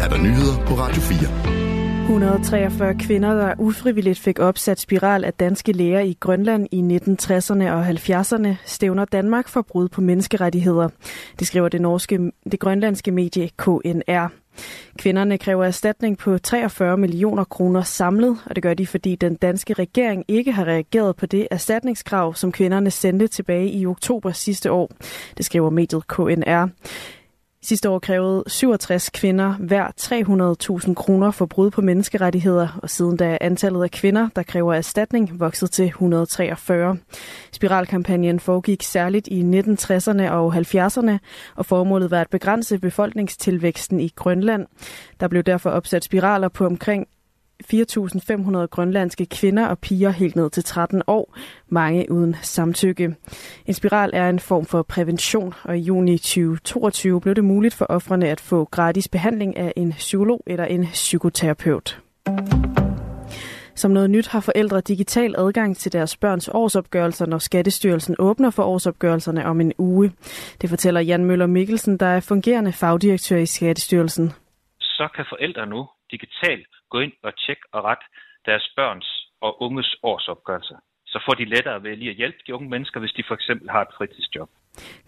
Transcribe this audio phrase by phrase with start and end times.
[0.00, 2.00] er der nyheder på Radio 4.
[2.02, 7.88] 143 kvinder, der ufrivilligt fik opsat spiral af danske læger i Grønland i 1960'erne og
[7.88, 10.88] 70'erne, stævner Danmark for brud på menneskerettigheder.
[11.38, 14.30] Det skriver det, norske, det grønlandske medie KNR.
[14.98, 19.72] Kvinderne kræver erstatning på 43 millioner kroner samlet, og det gør de, fordi den danske
[19.74, 24.90] regering ikke har reageret på det erstatningskrav, som kvinderne sendte tilbage i oktober sidste år.
[25.36, 26.68] Det skriver mediet KNR.
[27.62, 29.86] Sidste år krævede 67 kvinder hver
[30.86, 34.74] 300.000 kroner for brud på menneskerettigheder, og siden da er antallet af kvinder, der kræver
[34.74, 36.98] erstatning, vokset til 143.
[37.52, 41.18] Spiralkampagnen foregik særligt i 1960'erne og 70'erne,
[41.56, 44.66] og formålet var at begrænse befolkningstilvæksten i Grønland.
[45.20, 47.06] Der blev derfor opsat spiraler på omkring
[47.72, 51.36] 4.500 grønlandske kvinder og piger helt ned til 13 år,
[51.68, 53.14] mange uden samtykke.
[53.66, 57.84] En spiral er en form for prævention, og i juni 2022 blev det muligt for
[57.84, 62.00] ofrene at få gratis behandling af en psykolog eller en psykoterapeut.
[63.74, 68.62] Som noget nyt har forældre digital adgang til deres børns årsopgørelser, når Skattestyrelsen åbner for
[68.62, 70.12] årsopgørelserne om en uge.
[70.60, 74.32] Det fortæller Jan Møller Mikkelsen, der er fungerende fagdirektør i Skattestyrelsen.
[74.80, 78.04] Så kan forældre nu digitalt gå ind og tjekke og rette
[78.46, 79.08] deres børns
[79.40, 80.78] og unges årsopgørelser.
[81.06, 83.70] Så får de lettere ved lige at hjælpe de unge mennesker, hvis de for eksempel
[83.70, 84.50] har et fritidsjob.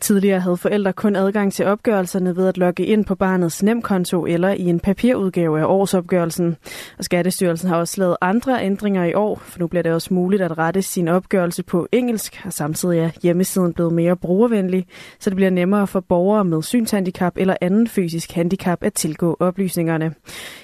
[0.00, 4.48] Tidligere havde forældre kun adgang til opgørelserne ved at logge ind på barnets nemkonto eller
[4.48, 6.56] i en papirudgave af årsopgørelsen.
[6.98, 10.42] Og Skattestyrelsen har også lavet andre ændringer i år, for nu bliver det også muligt
[10.42, 14.86] at rette sin opgørelse på engelsk, og samtidig er hjemmesiden blevet mere brugervenlig,
[15.18, 20.14] så det bliver nemmere for borgere med synshandicap eller anden fysisk handicap at tilgå oplysningerne.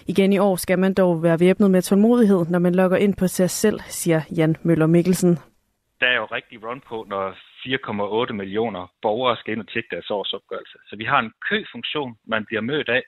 [0.06, 3.26] Igen i år skal man dog være væbnet med tålmodighed, når man logger ind på
[3.26, 5.38] sig selv, siger Jan Møller Mikkelsen.
[6.00, 7.34] Der er jo rigtig run på, når
[7.66, 10.78] 4,8 millioner borgere skal ind og tjekke deres årsopgørelse.
[10.88, 13.02] Så vi har en køfunktion, man bliver mødt af,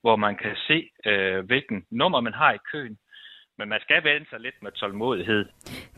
[0.00, 2.96] hvor man kan se, øh, hvilken nummer man har i køen.
[3.58, 5.44] Men man skal vende sig lidt med tålmodighed.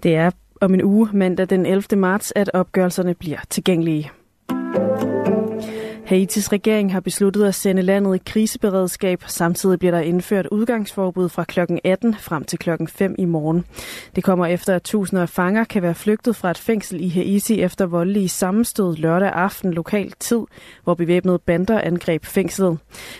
[0.02, 1.82] Det er om en uge, mandag den 11.
[1.96, 4.10] marts, at opgørelserne bliver tilgængelige.
[6.10, 9.24] Haitis regering har besluttet at sende landet i kriseberedskab.
[9.26, 11.60] Samtidig bliver der indført udgangsforbud fra kl.
[11.84, 12.70] 18 frem til kl.
[12.88, 13.64] 5 i morgen.
[14.16, 17.60] Det kommer efter, at tusinder af fanger kan være flygtet fra et fængsel i Haiti
[17.60, 20.40] efter voldelige sammenstød lørdag aften lokal tid,
[20.84, 22.78] hvor bevæbnede bander angreb fængslet.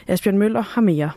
[0.08, 1.10] Asbjørn Møller har mere.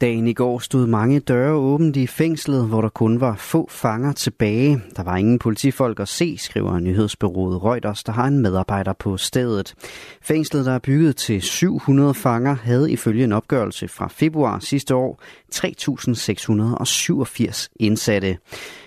[0.00, 4.12] Dagen i går stod mange døre åbent i fængslet, hvor der kun var få fanger
[4.12, 4.82] tilbage.
[4.96, 9.74] Der var ingen politifolk at se, skriver nyhedsbyrået Reuters, der har en medarbejder på stedet.
[10.22, 15.22] Fængslet, der er bygget til 700 fanger, havde ifølge en opgørelse fra februar sidste år
[15.54, 18.38] 3.687 indsatte.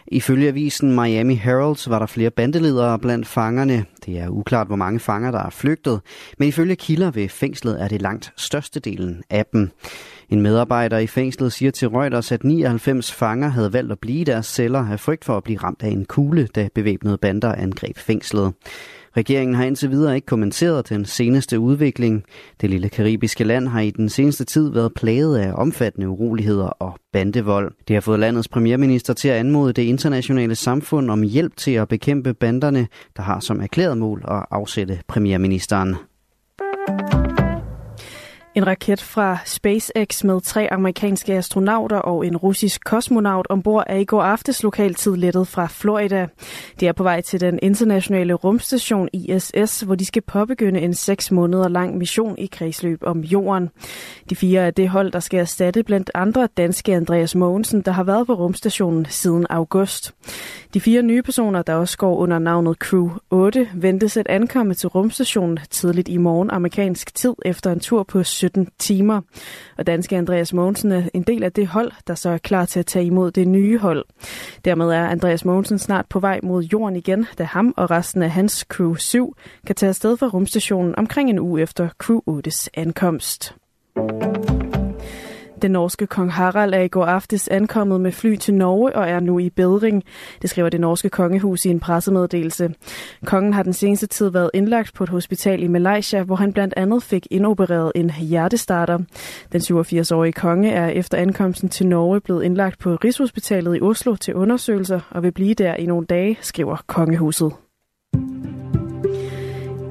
[0.07, 3.85] Ifølge avisen Miami Herald var der flere bandeledere blandt fangerne.
[4.05, 6.01] Det er uklart, hvor mange fanger, der er flygtet,
[6.39, 9.69] men ifølge kilder ved fængslet er det langt størstedelen af dem.
[10.29, 14.23] En medarbejder i fængslet siger til Reuters, at 99 fanger havde valgt at blive i
[14.23, 17.97] deres celler af frygt for at blive ramt af en kugle, da bevæbnede bander angreb
[17.97, 18.53] fængslet.
[19.17, 22.23] Regeringen har indtil videre ikke kommenteret den seneste udvikling.
[22.61, 26.97] Det lille karibiske land har i den seneste tid været plaget af omfattende uroligheder og
[27.13, 27.71] bandevold.
[27.87, 31.87] Det har fået landets premierminister til at anmode det internationale samfund om hjælp til at
[31.87, 32.87] bekæmpe banderne,
[33.17, 35.95] der har som erklæret mål at afsætte premierministeren.
[38.55, 44.05] En raket fra SpaceX med tre amerikanske astronauter og en russisk kosmonaut ombord er i
[44.05, 46.27] går aftes lokaltid lettet fra Florida.
[46.79, 51.31] De er på vej til den internationale rumstation ISS, hvor de skal påbegynde en seks
[51.31, 53.69] måneder lang mission i kredsløb om jorden.
[54.29, 58.03] De fire er det hold, der skal erstatte blandt andre danske Andreas Mogensen, der har
[58.03, 60.13] været på rumstationen siden august.
[60.73, 64.89] De fire nye personer, der også går under navnet Crew 8, ventes at ankomme til
[64.89, 69.21] rumstationen tidligt i morgen amerikansk tid efter en tur på 17 timer.
[69.77, 72.79] Og danske Andreas Mogensen er en del af det hold, der så er klar til
[72.79, 74.05] at tage imod det nye hold.
[74.65, 78.31] Dermed er Andreas Mogensen snart på vej mod jorden igen, da ham og resten af
[78.31, 79.35] hans Crew 7
[79.67, 83.55] kan tage afsted fra rumstationen omkring en uge efter Crew 8's ankomst.
[85.63, 89.19] Den norske kong Harald er i går aftes ankommet med fly til Norge og er
[89.19, 90.03] nu i bedring.
[90.41, 92.73] Det skriver det norske kongehus i en pressemeddelelse.
[93.25, 96.73] Kongen har den seneste tid været indlagt på et hospital i Malaysia, hvor han blandt
[96.77, 98.99] andet fik indopereret en hjertestarter.
[99.51, 104.33] Den 87-årige konge er efter ankomsten til Norge blevet indlagt på Rigshospitalet i Oslo til
[104.33, 107.53] undersøgelser og vil blive der i nogle dage, skriver kongehuset.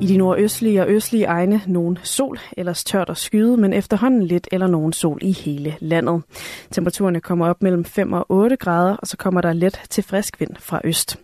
[0.02, 4.48] I de nordøstlige og østlige egne nogen sol, ellers tørt og skyde, men efterhånden lidt
[4.52, 6.22] eller nogen sol i hele landet.
[6.70, 10.40] Temperaturerne kommer op mellem 5 og 8 grader, og så kommer der let til frisk
[10.40, 11.18] vind fra øst.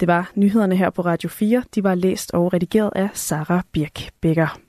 [0.00, 1.62] Det var nyhederne her på Radio 4.
[1.74, 4.65] De var læst og redigeret af Sara Birk Becker.